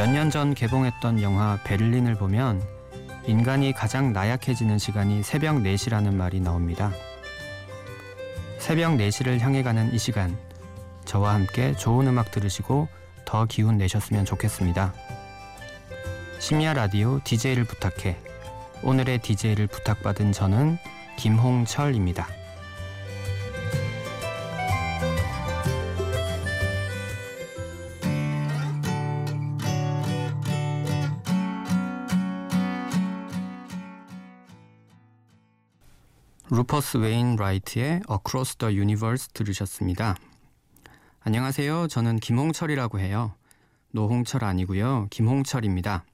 [0.00, 2.62] 몇 년 전 개봉했던 영화 베를린을 보면
[3.26, 6.90] 인간이 가장 나약해지는 시간이 새벽 4시라는 말이 나옵니다.
[8.56, 10.38] 새벽 4시를 향해 가는 이 시간,
[11.04, 12.88] 저와 함께 좋은 음악 들으시고
[13.26, 14.94] 더 기운 내셨으면 좋겠습니다.
[16.38, 18.16] 심야 라디오 DJ를 부탁해.
[18.82, 20.78] 오늘의 DJ를 부탁받은 저는
[21.18, 22.26] 김홍철입니다.
[36.60, 40.14] 루퍼스 웨인라이트의 Across the Universe 들으셨습니다.
[41.20, 41.88] 안녕하세요.
[41.88, 43.34] 저는 김홍철이라고 해요.
[43.92, 45.06] 노홍철 아니고요.
[45.08, 46.04] 김홍철입니다.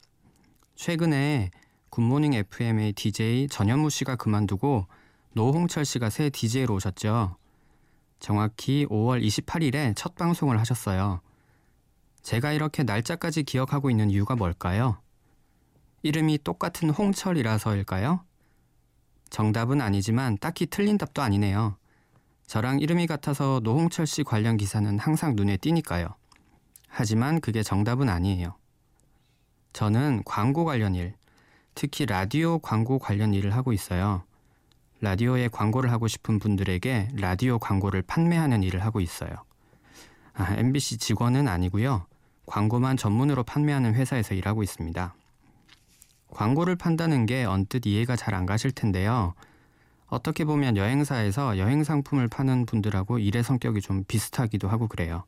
[0.76, 1.50] 최근에
[1.90, 4.86] 굿모닝 FM의 DJ 전현무 씨가 그만두고
[5.32, 7.36] 노홍철 씨가 새 DJ로 오셨죠.
[8.20, 11.22] 정확히 5월 28일에 첫 방송을 하셨어요.
[12.22, 15.02] 제가 이렇게 날짜까지 기억하고 있는 이유가 뭘까요?
[16.02, 18.24] 이름이 똑같은 홍철이라서일까요?
[19.30, 21.76] 정답은 아니지만 딱히 틀린 답도 아니네요.
[22.46, 26.08] 저랑 이름이 같아서 노홍철 씨 관련 기사는 항상 눈에 띄니까요.
[26.88, 28.54] 하지만 그게 정답은 아니에요.
[29.72, 31.14] 저는 광고 관련 일,
[31.74, 34.22] 특히 라디오 광고 관련 일을 하고 있어요.
[35.00, 39.30] 라디오에 광고를 하고 싶은 분들에게 라디오 광고를 판매하는 일을 하고 있어요.
[40.32, 42.06] 아, MBC 직원은 아니고요.
[42.46, 45.14] 광고만 전문으로 판매하는 회사에서 일하고 있습니다.
[46.36, 49.32] 광고를 판다는 게 언뜻 이해가 잘 안 가실 텐데요.
[50.08, 55.24] 어떻게 보면 여행사에서 여행 상품을 파는 분들하고 일의 성격이 좀 비슷하기도 하고 그래요.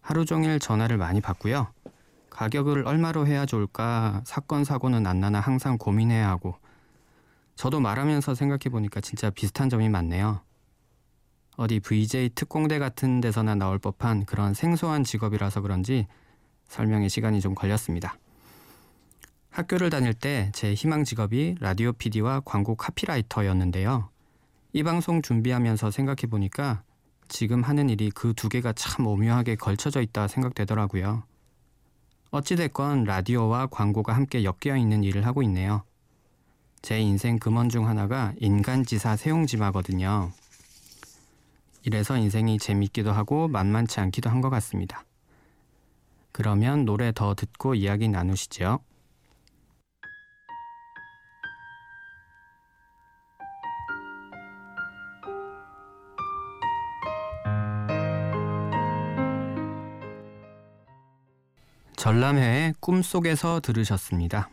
[0.00, 1.68] 하루 종일 전화를 많이 받고요.
[2.30, 6.56] 가격을 얼마로 해야 좋을까 사건 사고는 안 나나 항상 고민해야 하고
[7.54, 10.40] 저도 말하면서 생각해 보니까 진짜 비슷한 점이 많네요.
[11.56, 16.08] 어디 VJ 특공대 같은 데서나 나올 법한 그런 생소한 직업이라서 그런지
[16.66, 18.16] 설명에 시간이 좀 걸렸습니다.
[19.50, 24.08] 학교를 다닐 때 제 희망 직업이 라디오 PD와 광고 카피라이터였는데요.
[24.72, 26.82] 이 방송 준비하면서 생각해 보니까
[27.28, 31.24] 지금 하는 일이 그 두 개가 참 오묘하게 걸쳐져 있다 생각되더라고요.
[32.30, 35.82] 어찌됐건 라디오와 광고가 함께 엮여 있는 일을 하고 있네요.
[36.80, 40.30] 제 인생 금원 중 하나가 인간지사 세용지마거든요.
[41.82, 45.04] 이래서 인생이 재밌기도 하고 만만치 않기도 한 것 같습니다.
[46.32, 48.78] 그러면 노래 더 듣고 이야기 나누시죠.
[62.00, 64.48] 전람회의 꿈속에서 들으셨습니다.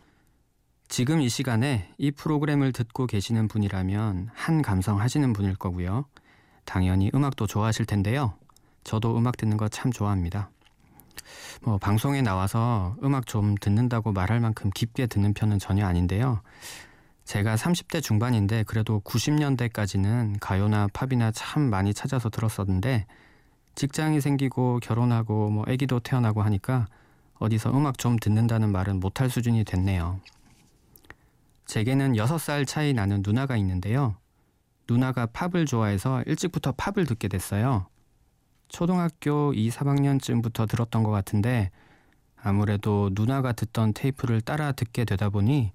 [0.86, 6.04] 지금 이 시간에 이 프로그램을 듣고 계시는 분이라면 한 감성 하시는 분일 거고요.
[6.66, 8.34] 당연히 음악도 좋아하실 텐데요.
[8.84, 10.50] 저도 음악 듣는 거 참 좋아합니다.
[11.62, 16.42] 뭐 방송에 나와서 음악 좀 듣는다고 말할 만큼 깊게 듣는 편은 전혀 아닌데요.
[17.24, 23.06] 제가 30대 중반인데 그래도 90년대까지는 가요나 팝이나 참 많이 찾아서 들었었는데
[23.74, 26.88] 직장이 생기고 결혼하고 뭐 아기도 태어나고 하니까
[27.38, 30.20] 어디서 음악 좀 듣는다는 말은 못할 수준이 됐네요.
[31.66, 34.16] 제게는 6살 차이 나는 누나가 있는데요.
[34.88, 37.86] 누나가 팝을 좋아해서 일찍부터 팝을 듣게 됐어요.
[38.68, 41.70] 초등학교 2, 3학년쯤부터 들었던 것 같은데
[42.40, 45.72] 아무래도 누나가 듣던 테이프를 따라 듣게 되다 보니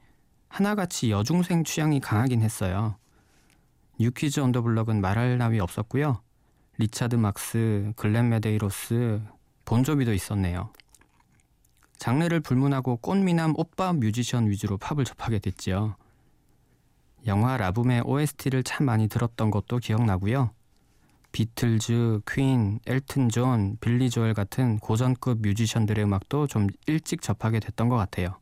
[0.47, 2.95] 하나같이 여중생 취향이 강하긴 했어요.
[3.99, 6.21] New Kids on the Block은 말할 나위 없었고요.
[6.77, 9.21] 리차드 막스, 글렌 메데이로스,
[9.65, 10.71] 본조비도 있었네요.
[12.03, 15.95] 장르를 불문하고 꽃미남 오빠 뮤지션 위주로 팝을 접하게 됐지요.
[17.27, 20.51] 영화 라붐의 OST를 참 많이 들었던 것도 기억나고요.
[21.31, 27.95] 비틀즈, 퀸, 엘튼 존, 빌리 조엘 같은 고전급 뮤지션들의 음악도 좀 일찍 접하게 됐던 것
[27.95, 28.35] 같아요.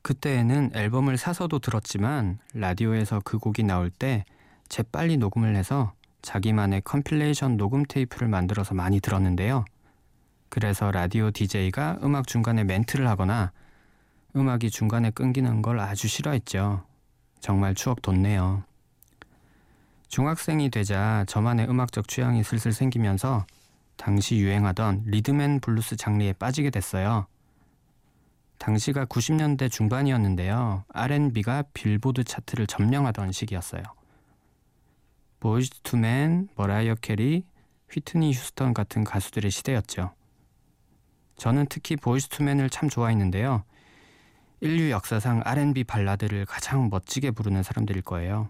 [0.00, 4.24] 그때에는 앨범을 사서도 들었지만 라디오에서 그 곡이 나올 때
[4.70, 9.66] 재빨리 녹음을 해서 자기만의 compilation 녹음 테이프를 만들어서 많이 들었는데요.
[10.54, 13.50] 그래서 라디오 DJ가 음악 중간에 멘트를 하거나
[14.36, 16.84] 음악이 중간에 끊기는 걸 아주 싫어했죠.
[17.40, 18.62] 정말 추억 돋네요.
[20.06, 23.44] 중학생이 되자 저만의 음악적 취향이 슬슬 생기면서
[23.96, 27.26] 당시 유행하던 리듬앤 블루스 장르에 빠지게 됐어요.
[28.58, 30.84] 당시가 90년대 중반이었는데요.
[30.88, 33.82] R&B가 빌보드 차트를 점령하던 시기였어요.
[35.40, 37.44] 보이즈 투맨, 머라이어 캐리,
[37.90, 40.12] 휘트니 휴스턴 같은 가수들의 시대였죠.
[41.36, 43.64] 저는 특히 보이스 투맨을 참 좋아했는데요.
[44.60, 48.48] 인류 역사상 R&B 발라드를 가장 멋지게 부르는 사람들일 거예요.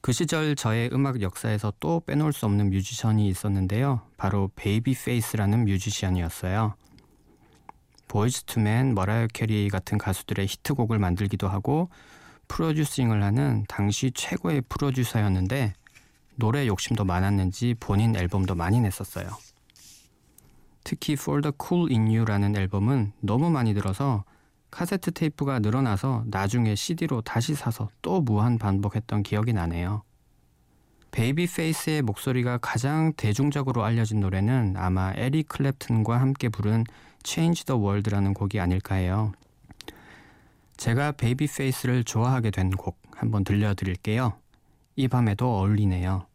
[0.00, 4.00] 그 시절 저의 음악 역사에서 또 빼놓을 수 없는 뮤지션이 있었는데요.
[4.16, 6.74] 바로 베이비 페이스라는 뮤지션이었어요.
[8.08, 11.88] 보이즈 투맨, 머라이어 캐리 같은 가수들의 히트곡을 만들기도 하고
[12.48, 15.72] producing을 하는 당시 최고의 프로듀서였는데
[16.34, 19.28] 노래 욕심도 많았는지 본인 앨범도 많이 냈었어요.
[20.92, 24.24] 특히 For the Cool in You라는 앨범은 너무 많이 들어서
[24.70, 30.02] 카세트 테이프가 늘어나서 나중에 CD로 다시 사서 또 무한 반복했던 기억이 나네요.
[31.10, 36.84] 베이비 페이스의 목소리가 가장 대중적으로 알려진 노래는 아마 에릭 클랩튼과 함께 부른
[37.24, 39.32] Change the World라는 곡이 아닐까 해요.
[40.76, 44.34] 제가 베이비 페이스를 좋아하게 된 곡 한번 들려드릴게요.
[44.96, 46.26] 이 밤에도 어울리네요.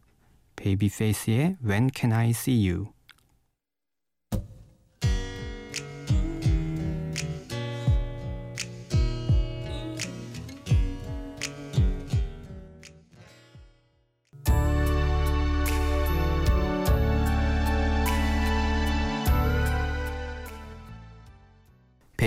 [0.56, 2.97] 베이비 페이스의 When Can I See You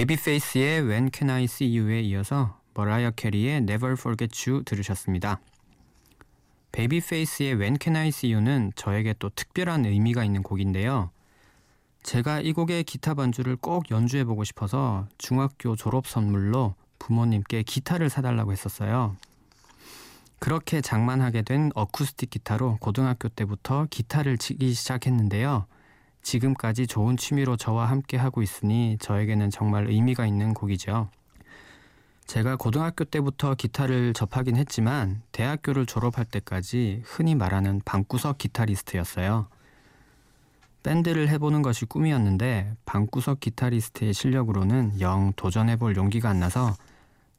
[0.01, 5.41] 베이비페이스의 When Can I See You에 이어서 머라이어 캐리의 Never Forget You 들으셨습니다.
[6.73, 11.11] 베이비페이스의 When Can I See You는 저에게 또 특별한 의미가 있는 곡인데요.
[12.03, 19.17] 제가 이 곡의 기타 반주를 꼭 연주해보고 싶어서 중학교 졸업 선물로 부모님께 기타를 사달라고 했었어요.
[20.39, 25.67] 그렇게 장만하게 된 어쿠스틱 기타로 고등학교 때부터 기타를 치기 시작했는데요.
[26.23, 31.09] 지금까지 좋은 취미로 저와 함께 하고 있으니 저에게는 정말 의미가 있는 곡이죠.
[32.27, 39.49] 제가 고등학교 때부터 기타를 접하긴 했지만 대학교를 졸업할 때까지 흔히 말하는 방구석 기타리스트였어요.
[40.83, 46.75] 밴드를 해보는 것이 꿈이었는데 방구석 기타리스트의 실력으로는 영 도전해볼 용기가 안 나서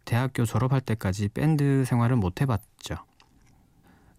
[0.03, 2.97] 대학교 졸업할 때까지 밴드 생활을 못 해봤죠.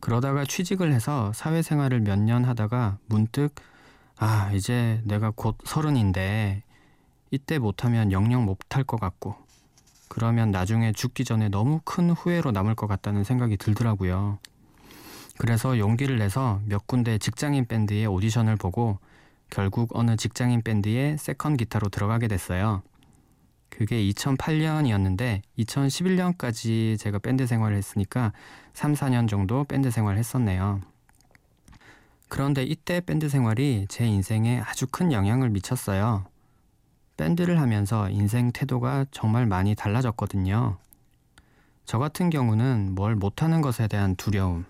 [0.01, 3.55] 그러다가 취직을 해서 사회생활을 몇 년 하다가 문득
[4.25, 6.63] 아, 이제 내가 곧 서른인데
[7.33, 9.35] 이때 못하면 영영 못할 것 같고
[10.07, 14.39] 그러면 나중에 죽기 전에 너무 큰 후회로 남을 것 같다는 생각이 들더라고요.
[15.39, 19.01] 그래서 용기를 내서 몇 군데 직장인 밴드의 오디션을 보고
[19.51, 22.83] 결국 어느 직장인 밴드의 second 기타로 들어가게 됐어요.
[23.71, 28.33] 그게 2008년이었는데 2011년까지 제가 밴드 생활을 했으니까
[28.73, 30.92] 3, 4년 정도 밴드 생활을 했었네요.
[32.33, 36.25] 그런데 이때 밴드 생활이 제 인생에 아주 큰 영향을 미쳤어요.
[37.19, 40.79] 밴드를 하면서 인생 태도가 정말 많이 달라졌거든요.
[41.85, 44.65] 저 같은 경우는 뭘 못하는 것에 대한 두려움,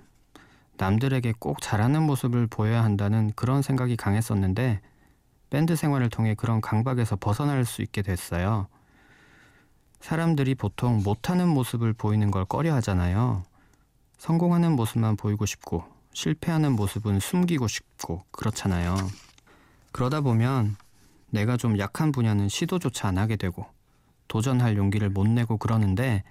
[0.77, 4.81] 남들에게 꼭 잘하는 모습을 보여야 한다는 그런 생각이 강했었는데
[5.49, 8.67] 밴드 생활을 통해 그런 강박에서 벗어날 수 있게 됐어요.
[10.01, 13.45] 사람들이 보통 못하는 모습을 보이는 걸 꺼려 하잖아요.
[14.19, 18.97] 성공하는 모습만 보이고 싶고 실패하는 모습은 숨기고 싶고 그렇잖아요.
[19.93, 20.77] 그러다 보면
[21.31, 23.67] 내가 좀 약한 분야는 시도조차 안 하게 되고
[24.29, 26.23] 도전할 용기를 못 내고 그러는데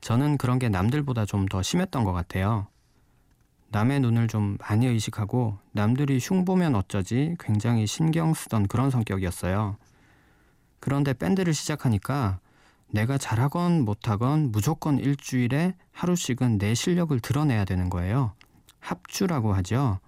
[0.00, 2.66] 저는 그런 게 남들보다 좀 더 심했던 것 같아요.
[3.68, 9.76] 남의 눈을 좀 많이 의식하고 남들이 흉보면 어쩌지 굉장히 신경 쓰던 그런 성격이었어요.
[10.78, 12.38] 그런데 밴드를 시작하니까
[12.88, 18.32] 내가 잘하건 못하건 무조건 일주일에 하루씩은 내 실력을 드러내야 되는 거예요.
[18.84, 19.98] 합주라고 하죠.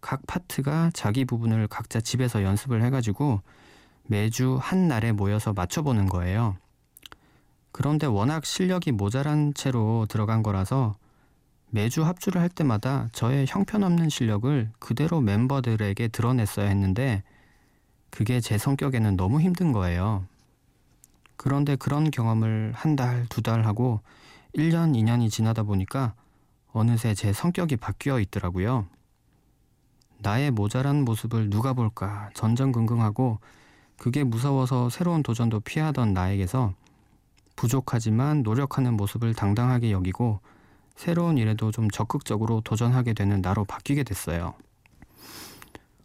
[0.00, 3.40] 각 파트가 자기 부분을 각자 집에서 연습을 해가지고
[4.06, 6.56] 매주 한 날에 모여서 맞춰보는 거예요.
[7.72, 10.94] 그런데 워낙 실력이 모자란 채로 들어간 거라서
[11.70, 17.22] 매주 합주를 할 때마다 저의 형편없는 실력을 그대로 멤버들에게 드러냈어야 했는데
[18.10, 20.26] 그게 제 성격에는 너무 힘든 거예요.
[21.36, 24.00] 그런데 그런 경험을 한 달, 두 달 하고
[24.54, 26.14] 1년, 2년이 지나다 보니까
[26.74, 28.86] 어느새 제 성격이 바뀌어 있더라고요.
[30.18, 33.38] 나의 모자란 모습을 누가 볼까 전전긍긍하고
[33.96, 36.74] 그게 무서워서 새로운 도전도 피하던 나에게서
[37.54, 40.40] 부족하지만 노력하는 모습을 당당하게 여기고
[40.96, 44.54] 새로운 일에도 좀 적극적으로 도전하게 되는 나로 바뀌게 됐어요.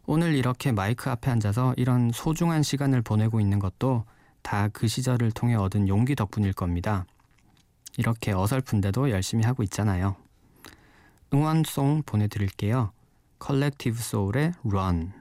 [0.05, 4.05] 오늘 이렇게 마이크 앞에 앉아서 이런 소중한 시간을 보내고 있는 것도
[4.43, 7.05] 다 그 시절을 통해 얻은 용기 덕분일 겁니다.
[7.97, 10.15] 이렇게 어설픈데도 열심히 하고 있잖아요.
[11.33, 12.91] 응원송 보내드릴게요.
[13.39, 15.13] 컬렉티브 소울의 Run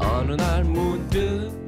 [0.00, 1.67] 어느 날 문득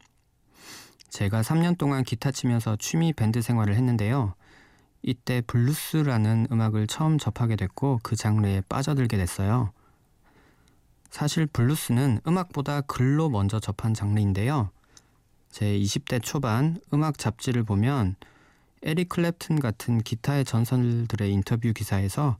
[1.11, 4.33] 제가 3년 동안 기타 치면서 취미 밴드 생활을 했는데요.
[5.03, 9.73] 이때 블루스라는 음악을 처음 접하게 됐고 그 장르에 빠져들게 됐어요.
[11.09, 14.69] 사실 블루스는 음악보다 글로 먼저 접한 장르인데요.
[15.49, 18.15] 제 20대 초반 음악 잡지를 보면
[18.81, 22.37] 에릭 클랩튼 같은 기타의 전설들의 인터뷰 기사에서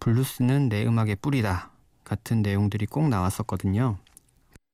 [0.00, 1.70] 블루스는 내 음악의 뿌리다
[2.04, 3.96] 같은 내용들이 꼭 나왔었거든요.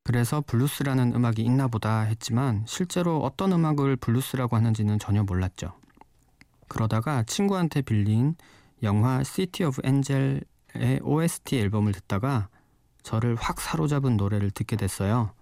[0.04, 5.72] 그래서 블루스라는 음악이 있나 보다 했지만 실제로 어떤 음악을 블루스라고 하는지는 전혀 몰랐죠.
[6.68, 8.34] 그러다가 친구한테 빌린
[8.82, 12.48] 영화 City of Angel의 OST 앨범을 듣다가
[13.02, 15.32] 저를 확 사로잡은 노래를 듣게 됐어요.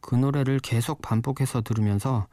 [0.00, 2.26] 그 노래를 계속 반복해서 들으면서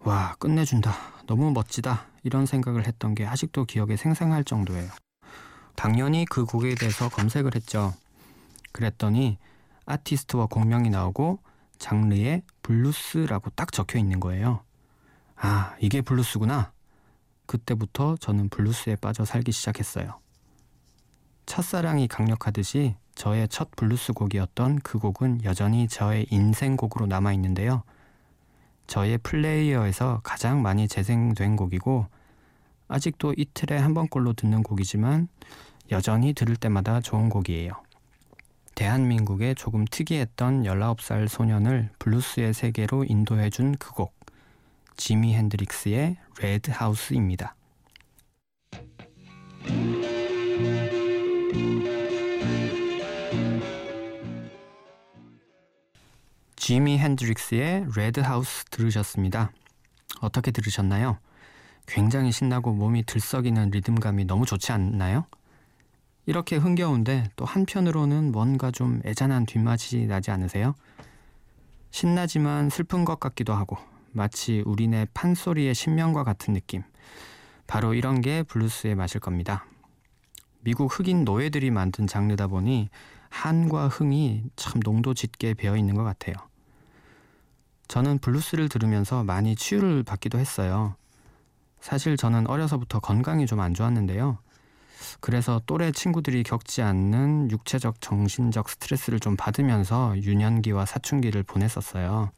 [0.00, 0.92] 와 끝내준다
[1.26, 4.90] 너무 멋지다 이런 생각을 했던 게 아직도 기억에 생생할 정도예요.
[5.74, 7.92] 당연히 그 곡에 대해서 검색을 했죠.
[8.72, 9.38] 그랬더니
[9.88, 11.40] 아티스트와 곡명이 나오고
[11.78, 14.62] 장르에 블루스라고 딱 적혀 있는 거예요.
[15.36, 16.72] 아 이게 블루스구나.
[17.46, 20.20] 그때부터 저는 블루스에 빠져 살기 시작했어요.
[21.46, 27.82] 첫사랑이 강력하듯이 저의 첫 블루스 곡이었던 그 곡은 여전히 저의 인생곡으로 남아 있는데요.
[28.86, 32.06] 저의 플레이어에서 가장 많이 재생된 곡이고
[32.88, 35.28] 아직도 이틀에 한 번꼴로 듣는 곡이지만
[35.90, 37.72] 여전히 들을 때마다 좋은 곡이에요.
[38.78, 44.14] 대한민국의 조금 특이했던 19살 소년을 블루스의 세계로 인도해준 그 곡.
[44.96, 47.56] 지미 핸드릭스의 Red House입니다.
[56.54, 59.50] 지미 핸드릭스의 Red House 들으셨습니다.
[60.20, 61.18] 어떻게 들으셨나요?
[61.88, 65.26] 굉장히 신나고 몸이 들썩이는 리듬감이 너무 좋지 않나요?
[66.28, 70.74] 이렇게 흥겨운데 또 한편으로는 뭔가 좀 애잔한 뒷맛이 나지 않으세요?
[71.90, 73.78] 신나지만 슬픈 것 같기도 하고
[74.12, 76.82] 마치 우리네 판소리의 신명과 같은 느낌.
[77.66, 79.64] 바로 이런 게 블루스의 맛일 겁니다.
[80.60, 82.90] 미국 흑인 노예들이 만든 장르다 보니
[83.30, 86.34] 한과 흥이 참 농도 짙게 배어 있는 것 같아요.
[87.88, 90.94] 저는 블루스를 들으면서 많이 치유를 받기도 했어요.
[91.80, 94.40] 사실 저는 어려서부터 건강이 좀 안 좋았는데요.
[95.20, 102.30] 그래서 또래 친구들이 겪지 않는 육체적, 정신적 스트레스를 좀 받으면서 유년기와 사춘기를 보냈었어요.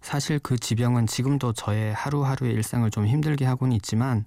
[0.00, 4.24] 사실 그 지병은 지금도 저의 하루하루의 일상을 좀 힘들게 하고는 있지만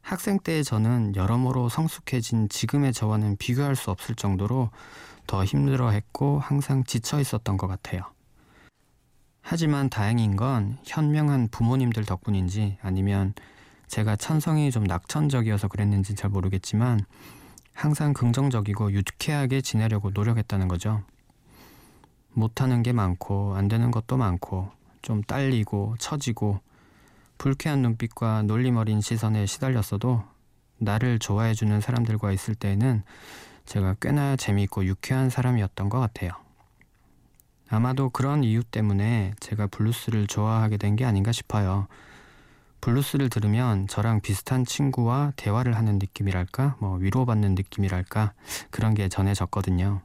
[0.00, 4.70] 학생 때의 저는 여러모로 성숙해진 지금의 저와는 비교할 수 없을 정도로
[5.26, 8.02] 더 힘들어했고 항상 지쳐 있었던 것 같아요.
[9.42, 13.34] 하지만 다행인 건 현명한 부모님들 덕분인지 아니면
[13.88, 17.00] 제가 천성이 좀 낙천적이어서 그랬는지 잘 모르겠지만
[17.72, 21.02] 항상 긍정적이고 유쾌하게 지내려고 노력했다는 거죠.
[22.32, 24.70] 못하는 게 많고 안 되는 것도 많고
[25.02, 26.60] 좀 딸리고 처지고
[27.38, 30.22] 불쾌한 눈빛과 놀림 어린 시선에 시달렸어도
[30.78, 33.02] 나를 좋아해주는 사람들과 있을 때에는
[33.66, 36.30] 제가 꽤나 재미있고 유쾌한 사람이었던 것 같아요.
[37.68, 41.88] 아마도 그런 이유 때문에 제가 블루스를 좋아하게 된 게 아닌가 싶어요.
[42.80, 48.32] 블루스를 들으면 저랑 비슷한 친구와 대화를 하는 느낌이랄까, 뭐 위로받는 느낌이랄까,
[48.70, 50.00] 그런 게 전해졌거든요.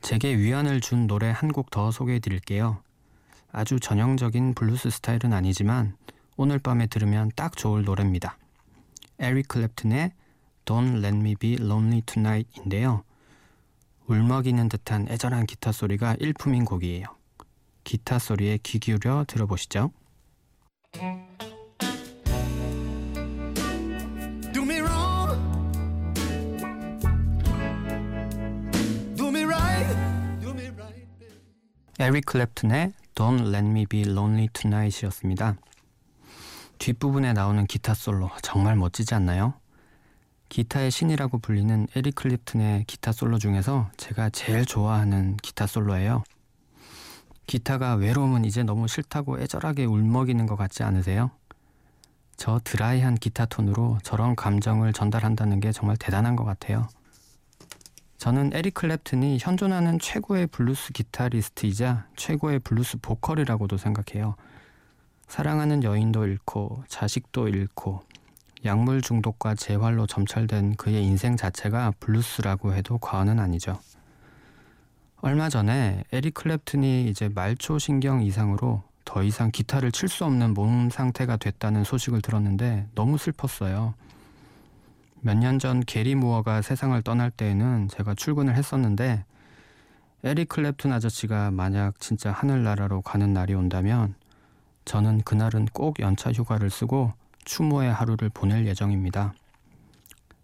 [0.00, 2.82] 제게 위안을 준 노래 한 곡 더 소개해 드릴게요.
[3.50, 5.96] 아주 전형적인 블루스 스타일은 아니지만
[6.36, 8.36] 오늘 밤에 들으면 딱 좋을 노래입니다.
[9.18, 10.12] 에릭 클랩튼의
[10.66, 13.02] Don't Let Me Be Lonely Tonight인데요.
[14.06, 17.06] 울먹이는 듯한 애절한 기타 소리가 일품인 곡이에요.
[17.84, 19.90] 기타 소리에 귀 기울여 들어보시죠.
[32.00, 35.56] 에릭 클랩튼의 Don't Let Me Be Lonely Tonight이었습니다.
[36.78, 39.54] 뒷부분에 나오는 기타 솔로 정말 멋지지 않나요?
[40.48, 46.22] 기타의 신이라고 불리는 에릭 클립튼의 기타 솔로 중에서 제가 제일 좋아하는 기타 솔로예요.
[47.48, 51.30] 기타가 외로움은 이제 너무 싫다고 애절하게 울먹이는 것 같지 않으세요?
[52.36, 56.88] 저 드라이한 기타 톤으로 저런 감정을 전달한다는 게 정말 대단한 것 같아요.
[58.18, 64.36] 저는 에릭 클랩튼이 현존하는 최고의 블루스 기타리스트이자 최고의 블루스 보컬이라고도 생각해요.
[65.26, 68.02] 사랑하는 여인도 잃고 자식도 잃고
[68.66, 73.80] 약물 중독과 재활로 점철된 그의 인생 자체가 블루스라고 해도 과언은 아니죠.
[75.20, 80.90] 얼마 전에 에릭 클랩튼이 이제 말초 신경 이상으로 더 이상 기타를 칠 수 없는 몸
[80.90, 83.94] 상태가 됐다는 소식을 들었는데 너무 슬펐어요.
[85.20, 89.24] 몇 년 전 게리 무어가 세상을 떠날 때에는 제가 출근을 했었는데
[90.22, 94.14] 에릭 클랩튼 아저씨가 만약 진짜 하늘나라로 가는 날이 온다면
[94.84, 97.12] 저는 그날은 꼭 연차 휴가를 쓰고
[97.44, 99.34] 추모의 하루를 보낼 예정입니다.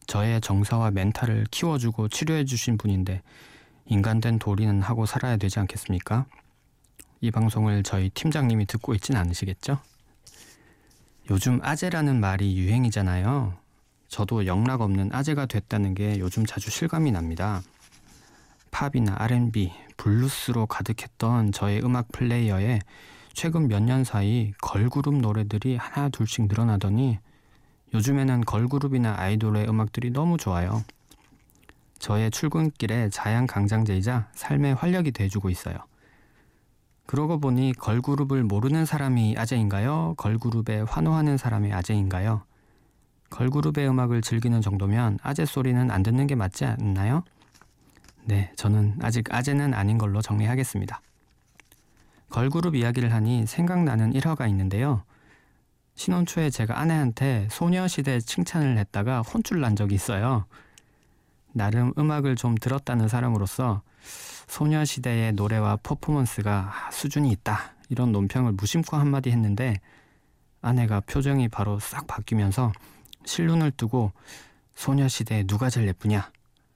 [0.07, 3.23] 저의 정서와 멘탈을 키워주고 치료해주신 분인데
[3.87, 6.27] 인간된 도리는 하고 살아야 되지 않겠습니까?
[7.21, 9.79] 이 방송을 저희 팀장님이 듣고 있진 않으시겠죠?
[11.31, 13.55] 요즘 아재라는 말이 유행이잖아요.
[14.09, 17.63] 저도 영락 없는 아재가 됐다는 게 요즘 자주 실감이 납니다.
[18.71, 22.81] 팝이나 R&B, 블루스로 가득했던 저의 음악 플레이어에
[23.33, 27.19] 최근 몇 년 사이 걸그룹 노래들이 하나 둘씩 늘어나더니
[27.95, 30.85] 요즘에는 걸그룹이나 아이돌의 음악들이 너무 좋아요.
[31.99, 35.77] 저의 출근길에 자양 강장제이자 삶의 활력이 돼주고 있어요.
[37.07, 40.15] 그러고 보니 걸그룹을 모르는 사람이 아재인가요?
[40.17, 42.43] 걸그룹에 환호하는 사람이 아재인가요?
[43.31, 47.25] 걸그룹의 음악을 즐기는 정도면 아재 소리는 안 듣는 게 맞지 않나요?
[48.25, 51.01] 네, 저는 아직 아재는 아닌 걸로 정리하겠습니다.
[52.31, 55.03] 걸그룹 이야기를 하니 생각나는 일화가 있는데요.
[55.95, 60.47] 신혼 초에 제가 아내한테 소녀시대 칭찬을 했다가 혼쭐 난 적이 있어요.
[61.55, 63.83] 나름 음악을 좀 들었다는 사람으로서
[64.49, 69.81] 소녀시대의 노래와 퍼포먼스가 수준이 있다 이런 논평을 무심코 한마디 했는데
[70.61, 72.73] 아내가 표정이 바로 싹 바뀌면서
[73.25, 74.13] 실눈을 뜨고
[74.75, 76.31] 소녀시대 누가 제일 예쁘냐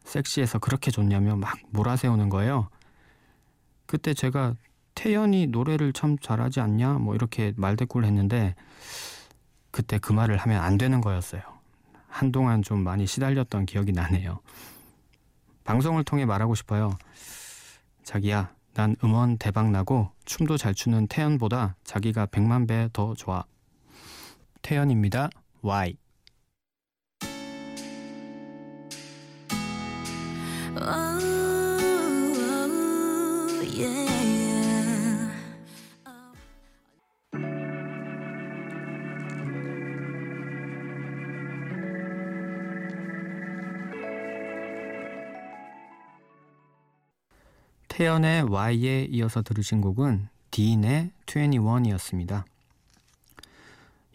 [0.04, 2.68] 섹시해서 그렇게 좋냐며 막 몰아세우는 거예요.
[3.86, 4.54] 그때 제가
[4.94, 8.54] 태연이 노래를 참 잘하지 않냐 뭐 이렇게 말대꾸를 했는데
[9.70, 11.42] 그때 그 말을 하면 안 되는 거였어요.
[12.08, 14.40] 한동안 좀 많이 시달렸던 기억이 나네요.
[15.64, 16.96] 방송을 통해 말하고 싶어요.
[18.02, 23.44] 자기야, 난 음원 대박 나고 춤도 잘 추는 태연보다 자기가 백만 배 더 좋아.
[24.62, 25.30] 태연입니다.
[25.64, 25.96] Why?
[47.98, 52.44] 태연의 Y에 이어서 들으신 곡은 디인의 21이었습니다.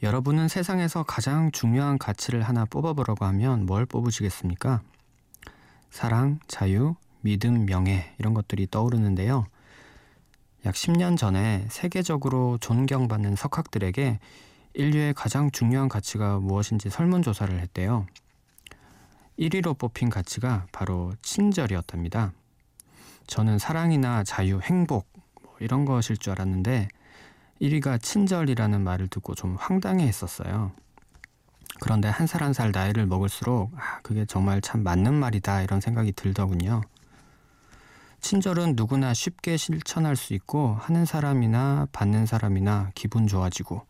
[0.02, 4.82] 여러분은 세상에서 가장 중요한 가치를 하나 뽑아보라고 하면 뭘 뽑으시겠습니까?
[5.89, 9.48] 사랑, 자유, 믿음, 명예 이런 것들이 떠오르는데요.
[10.65, 14.17] 약 10년 전에 세계적으로 존경받는 석학들에게
[14.76, 18.08] 인류의 가장 중요한 가치가 무엇인지 설문조사를 했대요.
[19.38, 22.32] 1위로 뽑힌 가치가 바로 친절이었답니다.
[23.28, 25.08] 저는 사랑이나 자유, 행복
[25.42, 26.88] 뭐 이런 것일 줄 알았는데
[27.62, 30.72] 1위가 친절이라는 말을 듣고 좀 황당해 했었어요.
[31.80, 36.12] 그런데 한 살 한 살 나이를 먹을수록 아, 그게 정말 참 맞는 말이다 이런 생각이
[36.14, 36.82] 들더군요.
[38.22, 43.86] 친절은 누구나 쉽게 실천할 수 있고 하는 사람이나 받는 사람이나 기분 좋아지고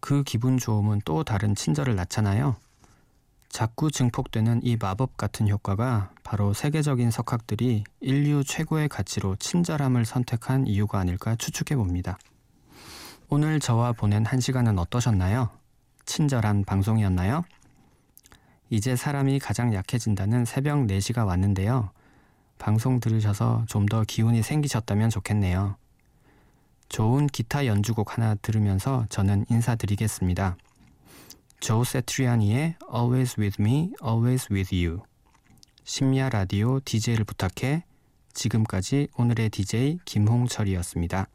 [0.00, 2.56] 그 기분 좋음은 또 다른 친절을 낳잖아요.
[3.52, 10.98] 자꾸 증폭되는 이 마법 같은 효과가 바로 세계적인 석학들이 인류 최고의 가치로 친절함을 선택한 이유가
[10.98, 12.18] 아닐까 추측해 봅니다.
[13.28, 15.50] 오늘 저와 보낸 한 시간은 어떠셨나요?
[16.06, 17.44] 친절한 방송이었나요?
[18.70, 21.90] 이제 사람이 가장 약해진다는 새벽 4시가 왔는데요.
[22.58, 25.76] 방송 들으셔서 좀 더 기운이 생기셨다면 좋겠네요.
[26.88, 30.56] 좋은 기타 연주곡 하나 들으면서 저는 인사드리겠습니다.
[31.62, 35.02] 조 세트리아니의 Always With Me, Always With You
[35.84, 37.84] 심야 라디오 DJ를 부탁해
[38.34, 41.28] 지금까지 오늘의 DJ 김홍철이었습니다.